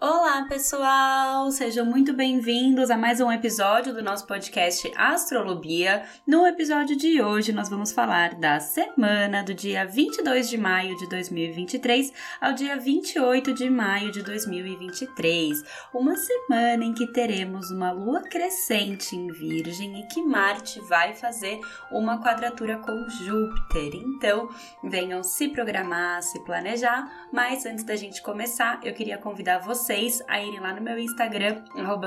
[0.00, 1.50] Olá, pessoal!
[1.50, 6.04] Sejam muito bem-vindos a mais um episódio do nosso podcast Astrolobia.
[6.24, 11.08] No episódio de hoje, nós vamos falar da semana do dia 22 de maio de
[11.08, 15.64] 2023 ao dia 28 de maio de 2023.
[15.92, 21.58] Uma semana em que teremos uma lua crescente em Virgem e que Marte vai fazer
[21.90, 23.96] uma quadratura com Júpiter.
[23.96, 24.48] Então,
[24.84, 30.22] venham se programar, se planejar, mas antes da gente começar, eu queria convidar você vocês
[30.28, 31.62] a irem lá no meu Instagram,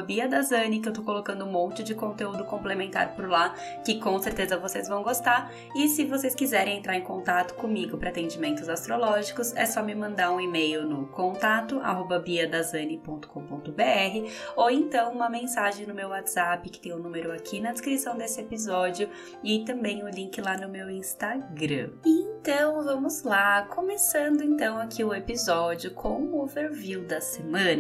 [0.06, 4.56] BiaDazani, que eu tô colocando um monte de conteúdo complementar por lá, que com certeza
[4.56, 5.52] vocês vão gostar.
[5.76, 10.32] E se vocês quiserem entrar em contato comigo para atendimentos astrológicos, é só me mandar
[10.32, 11.82] um e-mail no contato
[12.24, 17.72] biadazani.com.br ou então uma mensagem no meu WhatsApp, que tem o um número aqui na
[17.72, 19.10] descrição desse episódio
[19.44, 21.90] e também o link lá no meu Instagram.
[22.06, 27.71] Então vamos lá, começando então aqui o episódio com o overview da semana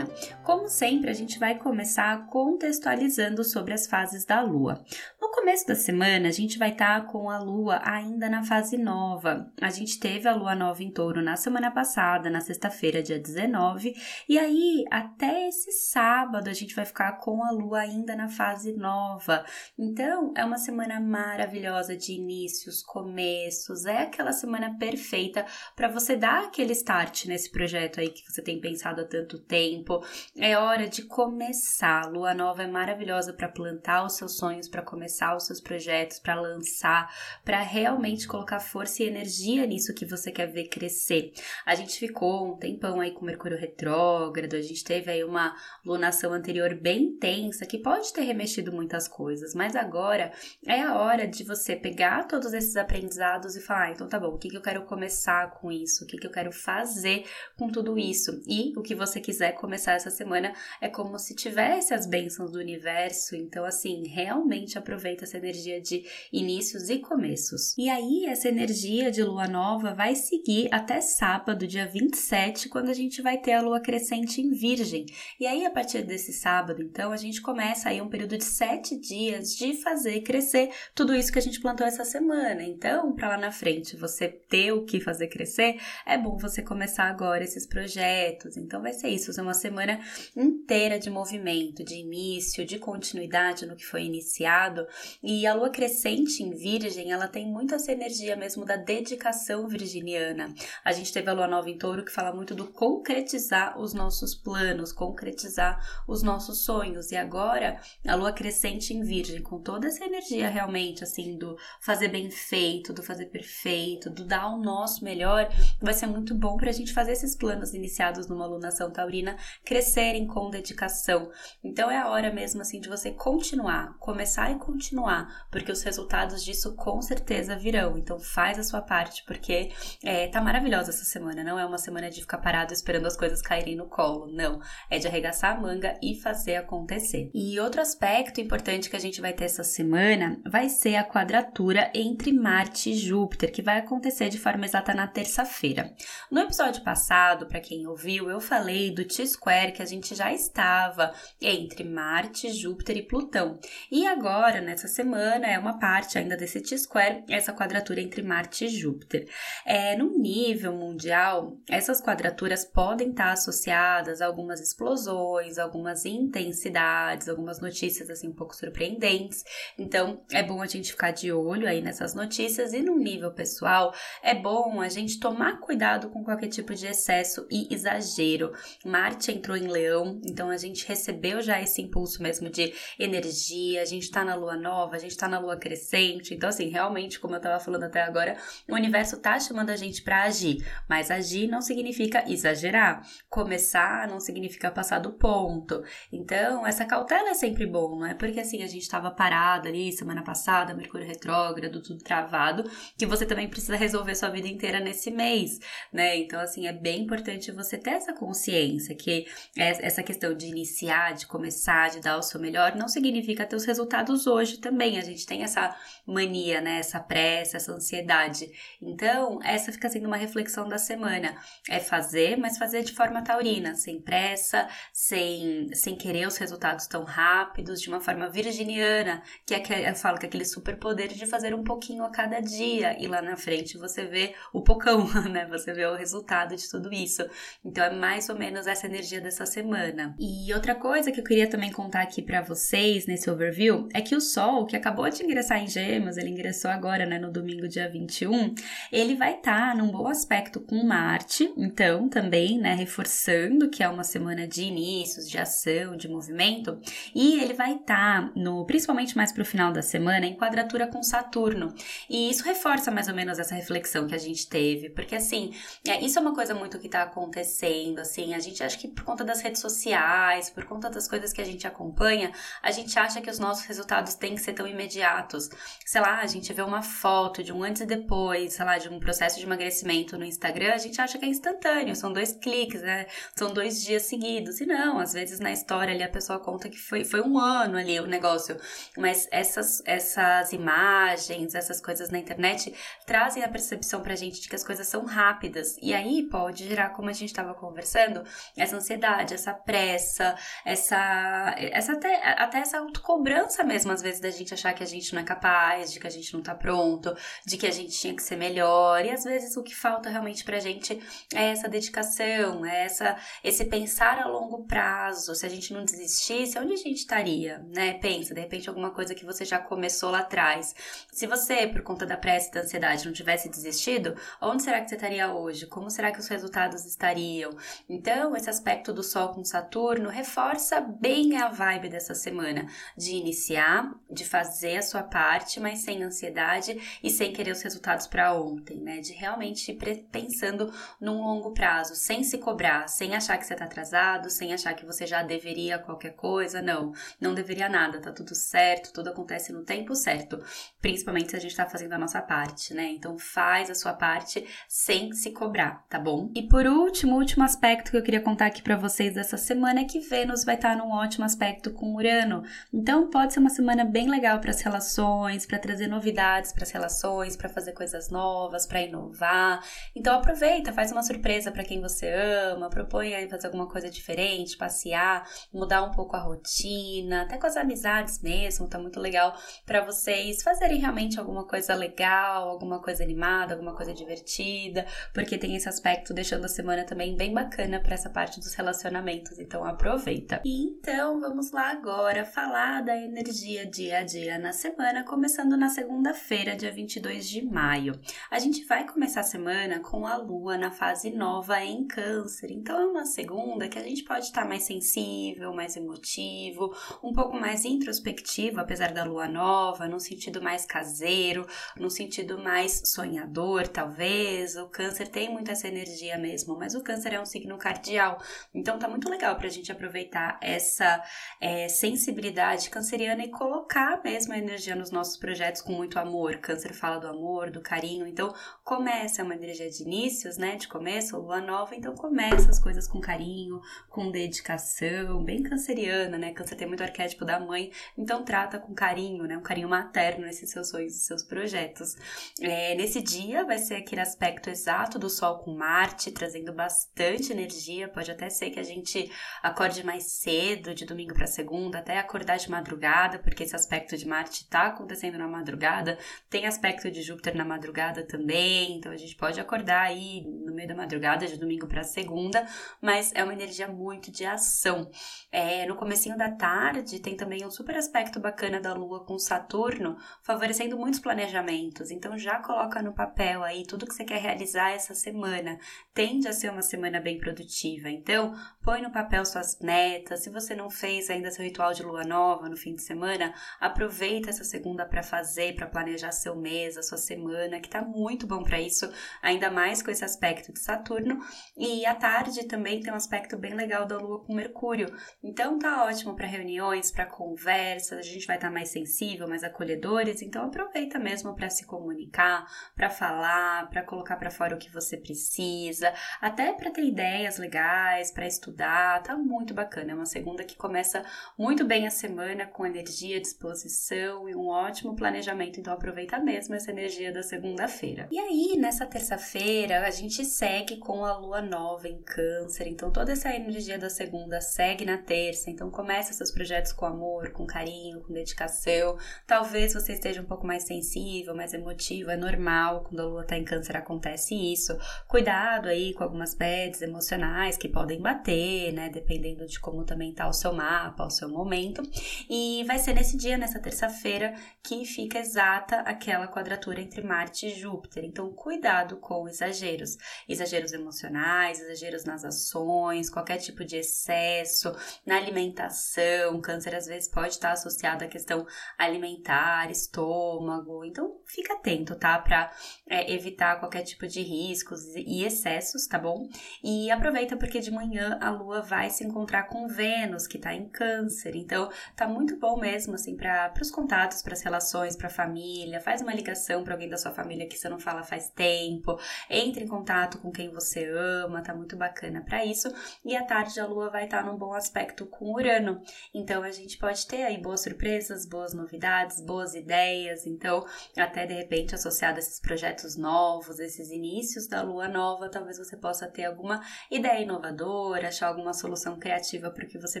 [0.42, 4.84] Como sempre, a gente vai começar contextualizando sobre as fases da Lua.
[5.20, 8.76] No começo da semana, a gente vai estar tá com a Lua ainda na fase
[8.76, 9.52] nova.
[9.60, 13.94] A gente teve a Lua nova em touro na semana passada, na sexta-feira, dia 19,
[14.28, 18.72] e aí até esse sábado a gente vai ficar com a Lua ainda na fase
[18.72, 19.44] nova.
[19.78, 26.44] Então, é uma semana maravilhosa de inícios, começos, é aquela semana perfeita para você dar
[26.44, 30.04] aquele start nesse projeto aí que você tem pensado há tanto tempo tempo,
[30.36, 32.04] é hora de começar.
[32.04, 36.18] A lua nova é maravilhosa para plantar os seus sonhos, para começar os seus projetos,
[36.18, 37.12] para lançar,
[37.44, 41.32] para realmente colocar força e energia nisso que você quer ver crescer.
[41.64, 45.54] A gente ficou um tempão aí com Mercúrio retrógrado, a gente teve aí uma
[45.84, 50.32] lunação anterior bem intensa que pode ter remexido muitas coisas, mas agora
[50.66, 54.28] é a hora de você pegar todos esses aprendizados e falar: ah, então tá bom,
[54.28, 56.04] o que, que eu quero começar com isso?
[56.04, 57.24] O que, que eu quero fazer
[57.56, 58.40] com tudo isso?
[58.46, 62.58] E o que você quiser começar essa semana é como se tivesse as bênçãos do
[62.58, 63.34] universo.
[63.34, 67.74] Então, assim, realmente aproveita essa energia de inícios e começos.
[67.78, 72.94] E aí, essa energia de lua nova vai seguir até sábado, dia 27, quando a
[72.94, 75.06] gente vai ter a lua crescente em Virgem.
[75.40, 78.98] E aí, a partir desse sábado, então, a gente começa aí um período de sete
[78.98, 82.62] dias de fazer crescer tudo isso que a gente plantou essa semana.
[82.62, 87.04] Então, para lá na frente você ter o que fazer crescer, é bom você começar
[87.04, 88.56] agora esses projetos.
[88.56, 89.32] Então, vai ser isso.
[89.32, 90.00] Você uma semana
[90.36, 94.86] inteira de movimento, de início, de continuidade no que foi iniciado.
[95.22, 100.54] E a lua crescente em Virgem, ela tem muito essa energia mesmo da dedicação virginiana.
[100.84, 104.34] A gente teve a lua nova em Touro que fala muito do concretizar os nossos
[104.34, 107.10] planos, concretizar os nossos sonhos.
[107.10, 112.08] E agora, a lua crescente em Virgem, com toda essa energia realmente assim do fazer
[112.08, 115.48] bem feito, do fazer perfeito, do dar o nosso melhor,
[115.80, 120.26] vai ser muito bom para a gente fazer esses planos iniciados numa lunação taurina crescerem
[120.26, 121.30] com dedicação.
[121.62, 126.44] Então é a hora mesmo assim de você continuar, começar e continuar, porque os resultados
[126.44, 127.98] disso com certeza virão.
[127.98, 129.70] Então faz a sua parte, porque
[130.02, 131.44] é, tá maravilhosa essa semana.
[131.44, 134.26] Não é uma semana de ficar parado esperando as coisas caírem no colo.
[134.32, 134.60] Não.
[134.90, 137.30] É de arregaçar a manga e fazer acontecer.
[137.34, 141.90] E outro aspecto importante que a gente vai ter essa semana vai ser a quadratura
[141.94, 145.94] entre Marte e Júpiter, que vai acontecer de forma exata na terça-feira.
[146.30, 150.32] No episódio passado, para quem ouviu, eu falei do T T-square que a gente já
[150.32, 153.58] estava entre Marte, Júpiter e Plutão.
[153.90, 158.68] E agora, nessa semana, é uma parte ainda desse T-square, essa quadratura entre Marte e
[158.68, 159.28] Júpiter.
[159.64, 167.60] É, no nível mundial, essas quadraturas podem estar associadas a algumas explosões, algumas intensidades, algumas
[167.60, 169.42] notícias assim um pouco surpreendentes.
[169.76, 173.92] Então, é bom a gente ficar de olho aí nessas notícias e no nível pessoal,
[174.22, 178.52] é bom a gente tomar cuidado com qualquer tipo de excesso e exagero.
[178.84, 183.80] Marte Marte entrou em Leão, então a gente recebeu já esse impulso mesmo de energia,
[183.80, 186.34] a gente tá na lua nova, a gente tá na lua crescente.
[186.34, 188.36] Então, assim, realmente, como eu tava falando até agora,
[188.68, 193.02] o universo tá chamando a gente para agir, mas agir não significa exagerar.
[193.30, 195.82] Começar não significa passar do ponto.
[196.12, 199.92] Então, essa cautela é sempre bom, não é porque assim a gente tava parado ali
[199.92, 205.10] semana passada, Mercúrio retrógrado, tudo travado, que você também precisa resolver sua vida inteira nesse
[205.10, 205.58] mês,
[205.90, 206.18] né?
[206.18, 211.14] Então, assim, é bem importante você ter essa consciência que porque essa questão de iniciar,
[211.14, 215.02] de começar, de dar o seu melhor, não significa ter os resultados hoje também, a
[215.02, 216.80] gente tem essa mania, né?
[216.80, 218.50] Essa pressa, essa ansiedade.
[218.82, 221.36] Então, essa fica sendo uma reflexão da semana.
[221.70, 227.04] É fazer, mas fazer de forma taurina, sem pressa, sem, sem querer os resultados tão
[227.04, 231.26] rápidos, de uma forma virginiana, que é que eu falo que é aquele superpoder de
[231.26, 235.46] fazer um pouquinho a cada dia e lá na frente você vê o pocão, né?
[235.46, 237.24] Você vê o resultado de tudo isso.
[237.64, 240.14] Então é mais ou menos essa energia dessa semana.
[240.18, 244.16] E outra coisa que eu queria também contar aqui para vocês nesse overview é que
[244.16, 247.88] o Sol, que acabou de ingressar em Gêmeos, ele ingressou agora, né, no domingo dia
[247.88, 248.54] 21,
[248.90, 253.88] ele vai estar tá num bom aspecto com Marte, então também, né, reforçando que é
[253.88, 256.80] uma semana de inícios, de ação, de movimento,
[257.14, 261.02] e ele vai estar tá no principalmente mais pro final da semana em quadratura com
[261.02, 261.74] Saturno.
[262.08, 265.52] E isso reforça mais ou menos essa reflexão que a gente teve, porque assim,
[265.86, 269.04] é, isso é uma coisa muito que tá acontecendo, assim, a gente acha que por
[269.04, 273.20] conta das redes sociais, por conta das coisas que a gente acompanha, a gente acha
[273.20, 275.48] que os nossos resultados têm que ser tão imediatos.
[275.84, 278.88] Sei lá, a gente vê uma foto de um antes e depois, sei lá, de
[278.88, 282.82] um processo de emagrecimento no Instagram, a gente acha que é instantâneo, são dois cliques,
[282.82, 283.06] né?
[283.34, 284.60] São dois dias seguidos.
[284.60, 287.76] E não, às vezes na história ali a pessoa conta que foi, foi um ano
[287.78, 288.56] ali o negócio.
[288.96, 292.74] Mas essas, essas imagens, essas coisas na internet
[293.04, 295.76] trazem a percepção pra gente de que as coisas são rápidas.
[295.80, 298.22] E aí pode gerar, como a gente estava conversando,
[298.56, 304.52] essa ansiedade, essa pressa, essa, essa até, até essa autocobrança mesmo, às vezes, da gente
[304.54, 307.56] achar que a gente não é capaz, de que a gente não tá pronto, de
[307.56, 309.04] que a gente tinha que ser melhor.
[309.04, 311.00] E às vezes o que falta realmente pra gente
[311.34, 315.34] é essa dedicação, é essa, esse pensar a longo prazo.
[315.34, 317.94] Se a gente não desistisse, onde a gente estaria, né?
[317.94, 320.74] Pensa, de repente, alguma coisa que você já começou lá atrás.
[321.12, 324.88] Se você, por conta da pressa e da ansiedade, não tivesse desistido, onde será que
[324.88, 325.66] você estaria hoje?
[325.66, 327.56] Como será que os resultados estariam?
[327.88, 332.66] Então, esse aspecto do Sol com Saturno reforça bem a vibe dessa semana,
[332.96, 338.08] de iniciar, de fazer a sua parte, mas sem ansiedade e sem querer os resultados
[338.08, 338.98] para ontem, né?
[338.98, 343.66] De realmente ir pensando num longo prazo, sem se cobrar, sem achar que você está
[343.66, 346.60] atrasado, sem achar que você já deveria qualquer coisa.
[346.60, 350.42] Não, não deveria nada, tá tudo certo, tudo acontece no tempo certo.
[350.80, 352.88] Principalmente se a gente está fazendo a nossa parte, né?
[352.90, 356.32] Então faz a sua parte sem se cobrar, tá bom?
[356.34, 359.84] E por último, último aspecto que eu queria contar aqui para vocês dessa semana é
[359.84, 362.42] que Vênus vai estar num ótimo aspecto com Urano.
[362.72, 366.70] Então pode ser uma semana bem legal para as relações, para trazer novidades para as
[366.70, 369.62] relações, para fazer coisas novas, para inovar.
[369.94, 374.56] Então aproveita, faz uma surpresa para quem você ama, propõe aí fazer alguma coisa diferente,
[374.56, 379.84] passear, mudar um pouco a rotina, até com as amizades mesmo, tá muito legal para
[379.84, 385.68] vocês fazerem realmente alguma coisa legal, alguma coisa animada, alguma coisa divertida, porque tem esse
[385.68, 390.40] aspecto deixando a semana também bem bacana para essa parte dos relacionamentos, então aproveita.
[390.44, 395.68] E então vamos lá agora falar da energia dia a dia na semana, começando na
[395.68, 397.98] segunda-feira, dia 22 de maio.
[398.30, 402.80] A gente vai começar a semana com a lua na fase nova em Câncer, então
[402.80, 407.64] é uma segunda que a gente pode estar mais sensível, mais emotivo, um pouco mais
[407.64, 411.46] introspectivo, apesar da lua nova, num sentido mais caseiro,
[411.78, 414.56] num sentido mais sonhador, talvez.
[414.56, 418.18] O Câncer tem muito essa energia mesmo, mas o Câncer é um signo cardial,
[418.54, 421.02] então tá muito legal pra gente aproveitar essa
[421.40, 426.38] é, sensibilidade canceriana e colocar mesmo a energia nos nossos projetos com muito amor.
[426.38, 428.34] Câncer fala do amor, do carinho, então
[428.64, 430.56] começa, é uma energia de inícios, né?
[430.56, 436.32] De começo, lua nova, então começa as coisas com carinho, com dedicação, bem canceriana, né?
[436.32, 439.36] Câncer tem muito arquétipo da mãe, então trata com carinho, né?
[439.36, 441.96] Um carinho materno esses seus sonhos e seus projetos.
[442.40, 447.88] É, nesse dia vai ser aquele aspecto exato do Sol com Marte, trazendo bastante energia.
[447.88, 449.10] Pode até ser que a gente
[449.42, 454.06] acorde mais cedo, de domingo para segunda, até acordar de madrugada, porque esse aspecto de
[454.06, 455.98] Marte está acontecendo na madrugada.
[456.28, 460.68] Tem aspecto de Júpiter na madrugada também, então a gente pode acordar aí no meio
[460.68, 462.46] da madrugada, de domingo para segunda,
[462.80, 464.90] mas é uma energia muito de ação.
[465.30, 469.96] É, no comecinho da tarde tem também um super aspecto bacana da Lua com Saturno,
[470.22, 471.90] favorecendo muitos planejamentos.
[471.90, 475.58] Então já coloca no papel aí tudo que você quer realizar essa semana.
[475.92, 477.90] Tende a ser uma semana bem produtiva.
[478.06, 480.22] Então, põe no papel suas metas.
[480.22, 484.30] Se você não fez ainda seu ritual de lua nova no fim de semana, aproveita
[484.30, 488.44] essa segunda para fazer, para planejar seu mês, a sua semana, que tá muito bom
[488.44, 488.88] para isso,
[489.20, 491.18] ainda mais com esse aspecto de Saturno.
[491.56, 494.94] E à tarde também tem um aspecto bem legal da lua com Mercúrio.
[495.20, 499.42] Então tá ótimo para reuniões, para conversas, a gente vai estar tá mais sensível, mais
[499.42, 502.46] acolhedores, então aproveita mesmo para se comunicar,
[502.76, 507.95] para falar, para colocar para fora o que você precisa, até para ter ideias legais,
[508.12, 509.92] para estudar, tá muito bacana.
[509.92, 511.04] É uma segunda que começa
[511.38, 515.58] muito bem a semana com energia, disposição e um ótimo planejamento.
[515.58, 518.08] Então aproveita mesmo essa energia da segunda-feira.
[518.10, 522.68] E aí, nessa terça-feira, a gente segue com a lua nova em Câncer.
[522.68, 525.50] Então toda essa energia da segunda segue na terça.
[525.50, 528.98] Então começa seus projetos com amor, com carinho, com dedicação.
[529.26, 532.84] Talvez você esteja um pouco mais sensível, mais emotivo, é normal.
[532.84, 534.76] Quando a lua tá em Câncer acontece isso.
[535.08, 538.88] Cuidado aí com algumas bads emocionais que podem bater, né?
[538.88, 541.80] Dependendo de como também tá o seu mapa, o seu momento.
[542.28, 547.54] E vai ser nesse dia, nessa terça-feira, que fica exata aquela quadratura entre Marte e
[547.54, 548.04] Júpiter.
[548.04, 549.96] Então, cuidado com exageros.
[550.28, 554.74] Exageros emocionais, exageros nas ações, qualquer tipo de excesso,
[555.06, 556.40] na alimentação.
[556.40, 558.44] Câncer às vezes pode estar associado à questão
[558.76, 560.84] alimentar, estômago.
[560.84, 562.18] Então, fica atento, tá?
[562.18, 562.50] Para
[562.88, 566.28] é, evitar qualquer tipo de riscos e excessos, tá bom?
[566.64, 570.68] E aproveita porque de manhã a Lua vai se encontrar com Vênus, que tá em
[570.68, 571.36] Câncer.
[571.36, 575.80] Então, tá muito bom mesmo, assim, para os contatos, para as relações, para a família.
[575.80, 578.98] Faz uma ligação para alguém da sua família que você não fala faz tempo.
[579.28, 582.72] Entre em contato com quem você ama, tá muito bacana para isso.
[583.04, 585.82] E à tarde a Lua vai estar tá num bom aspecto com Urano.
[586.14, 590.26] Então, a gente pode ter aí boas surpresas, boas novidades, boas ideias.
[590.26, 590.64] Então,
[590.96, 595.76] até de repente associado a esses projetos novos, esses inícios da Lua nova, talvez você
[595.76, 597.65] possa ter alguma ideia inovadora,
[598.06, 600.00] achar alguma solução criativa para o que você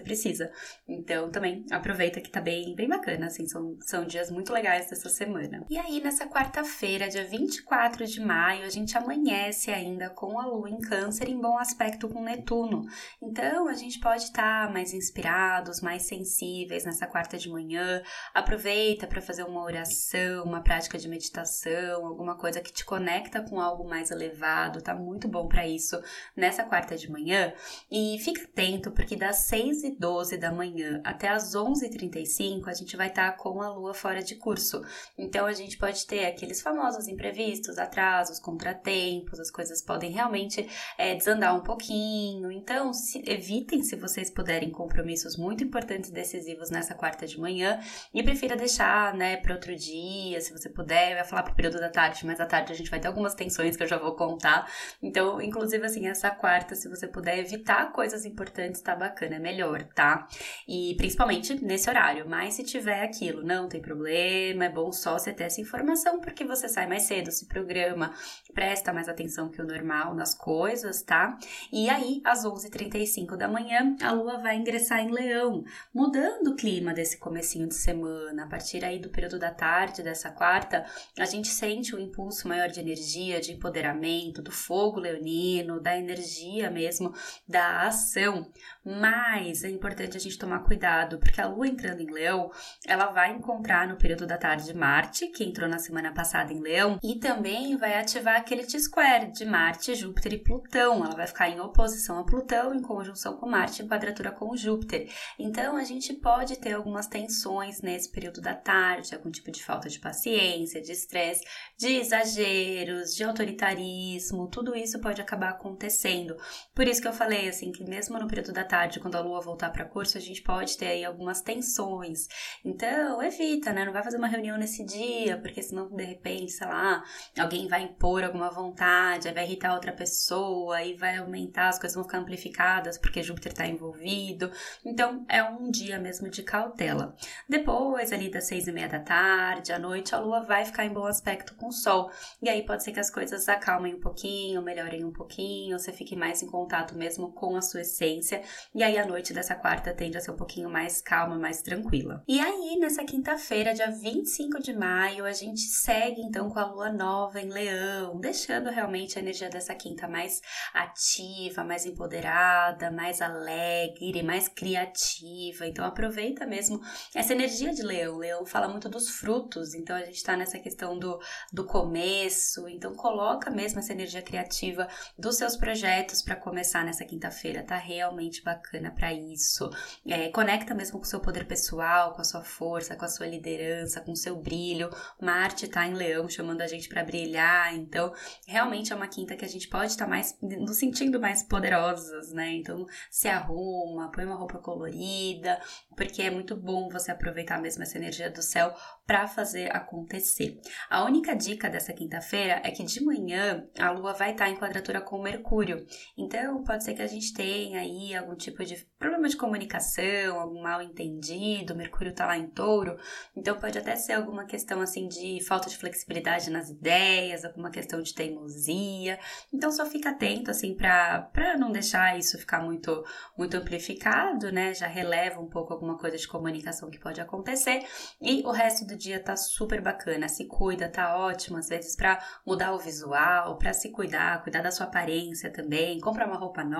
[0.00, 0.50] precisa.
[0.88, 5.08] Então, também aproveita que tá bem, bem bacana, assim, são, são dias muito legais dessa
[5.08, 5.64] semana.
[5.68, 10.70] E aí, nessa quarta-feira, dia 24 de maio, a gente amanhece ainda com a Lua
[10.70, 12.84] em Câncer em bom aspecto com Netuno.
[13.22, 18.02] Então, a gente pode estar tá mais inspirados, mais sensíveis nessa quarta de manhã.
[18.34, 23.60] Aproveita para fazer uma oração, uma prática de meditação, alguma coisa que te conecta com
[23.60, 26.00] algo mais elevado, tá muito bom para isso
[26.36, 27.45] nessa quarta de manhã.
[27.90, 32.96] E fica atento, porque das 6 e 12 da manhã até as 11h35 a gente
[32.96, 34.82] vai estar tá com a lua fora de curso.
[35.16, 41.14] Então a gente pode ter aqueles famosos imprevistos, atrasos, contratempos, as coisas podem realmente é,
[41.14, 42.50] desandar um pouquinho.
[42.50, 47.80] Então se, evitem, se vocês puderem, compromissos muito importantes e decisivos nessa quarta de manhã
[48.12, 51.12] e prefira deixar, né, para outro dia, se você puder.
[51.12, 53.34] Eu ia falar pro período da tarde, mas à tarde a gente vai ter algumas
[53.34, 54.70] tensões que eu já vou contar.
[55.02, 59.82] Então, inclusive, assim, essa quarta, se você puder evitar coisas importantes, tá bacana, é melhor,
[59.94, 60.26] tá?
[60.66, 62.28] E principalmente nesse horário.
[62.28, 66.44] Mas se tiver aquilo, não tem problema, é bom só você ter essa informação, porque
[66.44, 68.14] você sai mais cedo, se programa,
[68.54, 71.38] presta mais atenção que o normal nas coisas, tá?
[71.72, 75.64] E aí, às 11h35 da manhã, a lua vai ingressar em Leão,
[75.94, 78.44] mudando o clima desse comecinho de semana.
[78.44, 80.84] A partir aí do período da tarde dessa quarta,
[81.18, 86.70] a gente sente um impulso maior de energia, de empoderamento, do fogo leonino, da energia
[86.70, 87.12] mesmo,
[87.48, 88.50] da ação.
[88.84, 92.50] Mas é importante a gente tomar cuidado, porque a lua entrando em Leão,
[92.86, 96.98] ela vai encontrar no período da tarde Marte, que entrou na semana passada em Leão,
[97.02, 101.04] e também vai ativar aquele T-square de Marte, Júpiter e Plutão.
[101.04, 105.12] Ela vai ficar em oposição a Plutão, em conjunção com Marte, em quadratura com Júpiter.
[105.38, 109.88] Então a gente pode ter algumas tensões nesse período da tarde, algum tipo de falta
[109.88, 111.44] de paciência, de estresse,
[111.76, 116.36] de exageros, de autoritarismo, tudo isso pode acabar acontecendo.
[116.74, 119.40] Por isso que eu falei assim que mesmo no período da tarde, quando a lua
[119.40, 122.28] voltar para curso, a gente pode ter aí algumas tensões.
[122.64, 123.84] Então, evita, né?
[123.84, 127.02] Não vai fazer uma reunião nesse dia, porque senão de repente, sei lá,
[127.38, 132.04] alguém vai impor alguma vontade, vai irritar outra pessoa e vai aumentar, as coisas vão
[132.04, 134.50] ficar amplificadas porque Júpiter está envolvido.
[134.84, 137.16] Então, é um dia mesmo de cautela.
[137.48, 140.92] Depois, ali das seis e meia da tarde, à noite, a lua vai ficar em
[140.92, 142.10] bom aspecto com o sol.
[142.42, 146.14] E aí pode ser que as coisas acalmem um pouquinho, melhorem um pouquinho, você fique
[146.14, 148.42] mais em contato mesmo com a sua essência.
[148.74, 152.22] E aí a noite dessa quarta tende a ser um pouquinho mais calma, mais tranquila.
[152.26, 156.92] E aí, nessa quinta-feira, dia 25 de maio, a gente segue então com a lua
[156.92, 160.40] nova em Leão, deixando realmente a energia dessa quinta mais
[160.72, 165.66] ativa, mais empoderada, mais alegre, mais criativa.
[165.66, 166.80] Então aproveita mesmo
[167.14, 168.18] essa energia de Leão.
[168.18, 171.18] Leão fala muito dos frutos, então a gente tá nessa questão do,
[171.52, 172.68] do começo.
[172.68, 177.62] Então coloca mesmo essa energia criativa dos seus projetos para começar nessa quinta-feira.
[177.62, 179.68] Tá realmente bacana para isso.
[180.06, 183.26] É, conecta mesmo com o seu poder pessoal, com a sua força, com a sua
[183.26, 184.90] liderança, com o seu brilho.
[185.20, 187.74] Marte tá em Leão chamando a gente para brilhar.
[187.74, 188.12] Então
[188.46, 192.32] realmente é uma quinta que a gente pode estar tá mais nos sentindo mais poderosas,
[192.32, 192.52] né?
[192.54, 195.60] Então se arruma, põe uma roupa colorida,
[195.96, 198.74] porque é muito bom você aproveitar mesmo essa energia do céu
[199.06, 200.60] para fazer acontecer.
[200.90, 205.00] A única dica dessa quinta-feira é que de manhã a Lua vai estar em quadratura
[205.00, 205.86] com Mercúrio.
[206.16, 210.62] Então pode ser que a gente tenha aí algum tipo de problema de comunicação, algum
[210.62, 211.74] mal entendido.
[211.74, 212.96] Mercúrio está lá em touro,
[213.36, 218.00] então pode até ser alguma questão assim de falta de flexibilidade nas ideias, alguma questão
[218.00, 219.18] de teimosia.
[219.52, 223.04] Então só fica atento assim para não deixar isso ficar muito
[223.36, 224.72] muito amplificado, né?
[224.72, 227.84] Já releva um pouco alguma coisa de comunicação que pode acontecer
[228.20, 230.28] e o resto do dia tá super bacana.
[230.28, 234.70] Se cuida, tá ótimo às vezes para mudar o visual, para se cuidar, cuidar da
[234.70, 236.75] sua aparência também, comprar uma roupa nova,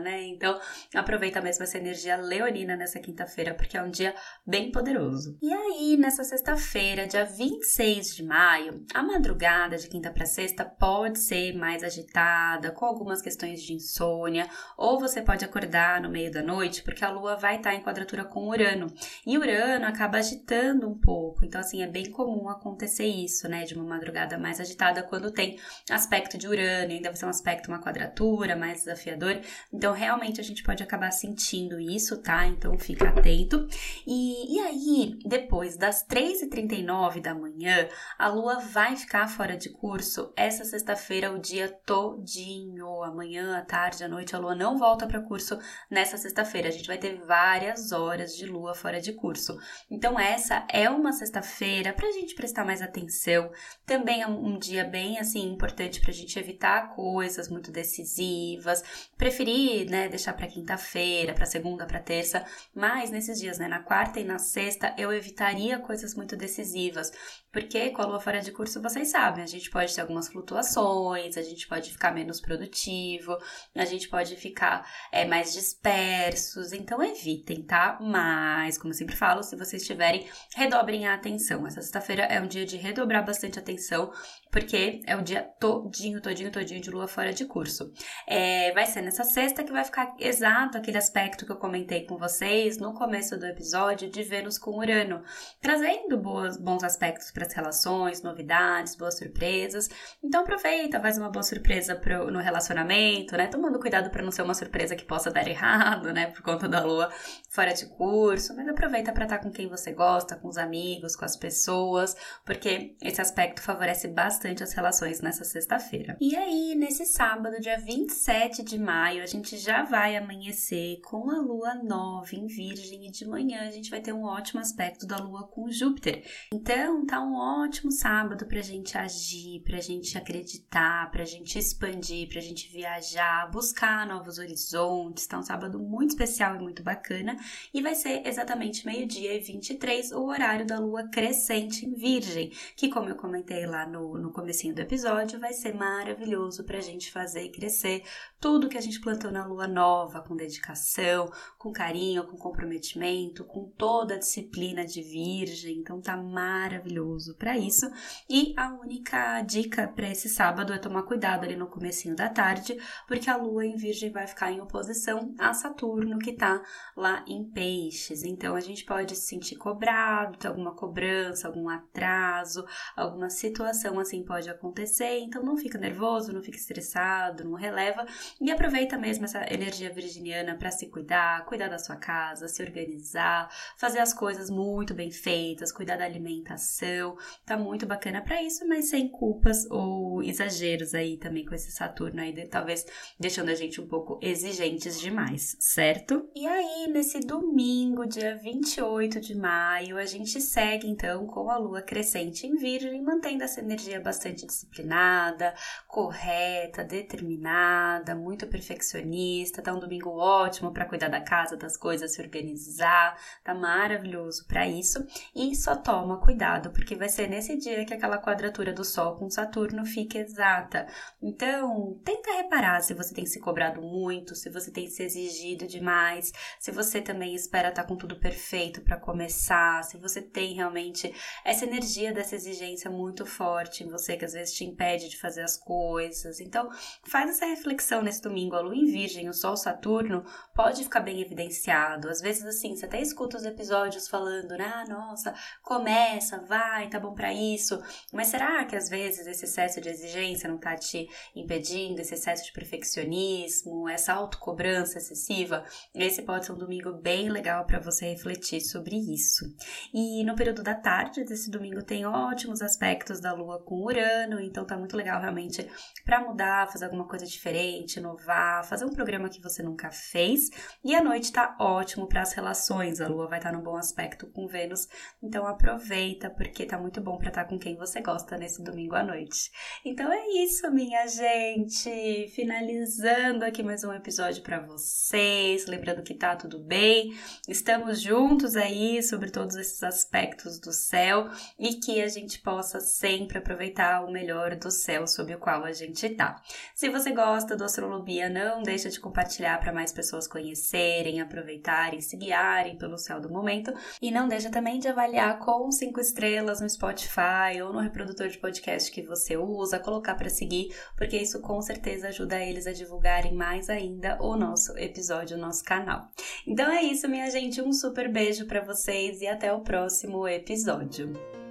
[0.00, 0.22] né?
[0.22, 0.58] Então
[0.94, 4.14] aproveita mesmo essa energia leonina nessa quinta-feira porque é um dia
[4.46, 5.36] bem poderoso.
[5.42, 11.18] E aí, nessa sexta-feira, dia 26 de maio, a madrugada de quinta para sexta pode
[11.18, 16.42] ser mais agitada, com algumas questões de insônia, ou você pode acordar no meio da
[16.42, 18.86] noite porque a lua vai estar em quadratura com Urano.
[19.26, 23.74] E Urano acaba agitando um pouco, então assim, é bem comum acontecer isso, né, de
[23.74, 25.58] uma madrugada mais agitada quando tem
[25.90, 28.86] aspecto de Urano, ainda vai ser um aspecto, uma quadratura mais
[29.22, 29.40] desafiador.
[29.72, 32.46] Então, realmente a gente pode acabar sentindo isso, tá?
[32.46, 33.66] Então, fica atento.
[34.06, 37.88] E, e aí, depois das 3h39 da manhã,
[38.18, 43.02] a lua vai ficar fora de curso essa sexta-feira, o dia todinho.
[43.02, 45.58] Amanhã, à tarde, à noite, a lua não volta para curso
[45.90, 46.68] nessa sexta-feira.
[46.68, 49.56] A gente vai ter várias horas de lua fora de curso.
[49.90, 53.50] Então, essa é uma sexta-feira para a gente prestar mais atenção.
[53.86, 58.82] Também é um dia bem, assim, importante para a gente evitar coisas muito decisivas.
[59.16, 62.44] Preferir, né, deixar para quinta-feira, para segunda, para terça.
[62.74, 67.12] Mas nesses dias, né, na quarta e na sexta, eu evitaria coisas muito decisivas.
[67.52, 71.36] Porque com a lua fora de curso, vocês sabem, a gente pode ter algumas flutuações,
[71.36, 73.36] a gente pode ficar menos produtivo,
[73.74, 77.98] a gente pode ficar é, mais dispersos, então evitem, tá?
[78.00, 81.66] Mas, como eu sempre falo, se vocês tiverem, redobrem a atenção.
[81.66, 84.10] Essa sexta-feira é um dia de redobrar bastante atenção,
[84.50, 87.92] porque é o dia todinho, todinho, todinho de lua fora de curso.
[88.26, 92.18] É, vai ser nessa sexta que vai ficar exato aquele aspecto que eu comentei com
[92.18, 95.22] vocês no começo do episódio de Vênus com Urano,
[95.60, 99.88] trazendo boas, bons aspectos para as relações, novidades, boas surpresas.
[100.22, 103.46] Então aproveita, faz uma boa surpresa pro, no relacionamento, né?
[103.46, 106.26] Tomando cuidado para não ser uma surpresa que possa dar errado, né?
[106.26, 107.10] Por conta da lua
[107.48, 111.24] fora de curso, mas aproveita para estar com quem você gosta, com os amigos, com
[111.24, 116.16] as pessoas, porque esse aspecto favorece bastante as relações nessa sexta-feira.
[116.20, 121.40] E aí, nesse sábado, dia 27 de maio, a gente já vai amanhecer com a
[121.40, 125.16] lua nova em Virgem e de manhã a gente vai ter um ótimo aspecto da
[125.16, 126.24] lua com Júpiter.
[126.52, 131.26] Então, tá um ótimo sábado para a gente agir, para a gente acreditar, para a
[131.26, 135.26] gente expandir, para a gente viajar, buscar novos horizontes.
[135.26, 137.36] Tá um sábado muito especial e muito bacana.
[137.72, 142.88] E vai ser exatamente meio-dia e 23, o horário da lua crescente em Virgem, que,
[142.88, 147.12] como eu comentei lá no, no comecinho do episódio, vai ser maravilhoso para a gente
[147.12, 148.02] fazer e crescer
[148.40, 153.68] tudo que a gente plantou na lua nova, com dedicação, com carinho, com comprometimento, com
[153.76, 155.78] toda a disciplina de Virgem.
[155.78, 157.86] Então tá maravilhoso para isso.
[158.28, 162.78] E a única dica para esse sábado é tomar cuidado ali no comecinho da tarde,
[163.06, 166.62] porque a lua em Virgem vai ficar em oposição a Saturno, que tá
[166.96, 168.24] lá em Peixes.
[168.24, 172.64] Então a gente pode se sentir cobrado, ter alguma cobrança, algum atraso,
[172.96, 175.18] alguma situação assim pode acontecer.
[175.18, 178.06] Então não fica nervoso, não fica estressado, não releva
[178.40, 183.50] e aproveita mesmo essa energia virginiana para se cuidar, cuidar da sua casa, se organizar,
[183.76, 188.88] fazer as coisas muito bem feitas, cuidar da alimentação, tá muito bacana para isso, mas
[188.88, 192.86] sem culpas ou exageros aí também com esse Saturno aí, de, talvez
[193.18, 196.30] deixando a gente um pouco exigentes demais, certo?
[196.32, 201.82] E aí, nesse domingo, dia 28 de maio, a gente segue então com a lua
[201.82, 205.52] crescente em Virgem, mantendo essa energia bastante disciplinada,
[205.88, 209.62] correta, determinada, muito perfeccionista.
[209.62, 214.68] Tá um domingo ótimo para cuidar da casa, das coisas, se organizar, tá maravilhoso para
[214.68, 215.04] isso.
[215.34, 219.30] E só toma cuidado, porque vai ser nesse dia que aquela quadratura do Sol com
[219.30, 220.86] Saturno fica exata.
[221.22, 226.32] Então, tenta reparar se você tem se cobrado muito, se você tem se exigido demais,
[226.60, 231.12] se você também espera estar tá com tudo perfeito para começar, se você tem realmente
[231.44, 235.42] essa energia dessa exigência muito forte em você que às vezes te impede de fazer
[235.42, 236.40] as coisas.
[236.40, 236.68] Então,
[237.04, 240.24] faz essa reflexão nesse domingo, a Lua em Virgem, o Sol Saturno
[240.54, 242.08] pode ficar bem evidenciado.
[242.08, 247.14] Às vezes assim, você até escuta os episódios falando, ah, nossa, começa, vai, tá bom
[247.14, 247.80] para isso.
[248.12, 252.44] Mas será que às vezes esse excesso de exigência não tá te impedindo, esse excesso
[252.44, 255.64] de perfeccionismo, essa autocobrança excessiva?
[255.94, 259.44] Esse pode ser um domingo bem legal para você refletir sobre isso.
[259.92, 264.64] E no período da tarde desse domingo tem ótimos aspectos da lua com Urano, então
[264.64, 265.68] tá muito legal realmente
[266.04, 268.31] para mudar, fazer alguma coisa diferente, inovar,
[268.64, 270.50] fazer um programa que você nunca fez.
[270.84, 273.00] E a noite tá ótimo para as relações.
[273.00, 274.88] A lua vai estar tá num bom aspecto com Vênus.
[275.22, 278.94] Então aproveita, porque tá muito bom para estar tá com quem você gosta nesse domingo
[278.94, 279.50] à noite.
[279.84, 282.28] Então é isso, minha gente.
[282.34, 285.66] Finalizando aqui mais um episódio para vocês.
[285.66, 287.16] Lembrando que tá tudo bem.
[287.48, 293.38] Estamos juntos aí sobre todos esses aspectos do céu e que a gente possa sempre
[293.38, 296.40] aproveitar o melhor do céu sob o qual a gente tá.
[296.74, 297.64] Se você gosta do
[298.12, 303.30] Astrolobia, não deixa de compartilhar para mais pessoas conhecerem, aproveitarem, se guiarem pelo céu do
[303.30, 308.28] momento e não deixa também de avaliar com cinco estrelas no Spotify ou no reprodutor
[308.28, 312.72] de podcast que você usa, colocar para seguir, porque isso com certeza ajuda eles a
[312.72, 316.08] divulgarem mais ainda o nosso episódio, o nosso canal.
[316.46, 321.41] Então é isso, minha gente, um super beijo para vocês e até o próximo episódio.